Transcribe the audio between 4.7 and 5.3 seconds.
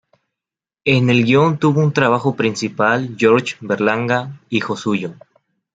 suyo.